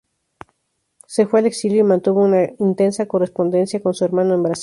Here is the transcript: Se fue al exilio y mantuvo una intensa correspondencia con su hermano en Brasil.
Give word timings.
Se 1.05 1.27
fue 1.27 1.41
al 1.41 1.45
exilio 1.45 1.81
y 1.81 1.83
mantuvo 1.83 2.23
una 2.23 2.49
intensa 2.57 3.05
correspondencia 3.05 3.83
con 3.83 3.93
su 3.93 4.03
hermano 4.03 4.33
en 4.33 4.41
Brasil. 4.41 4.59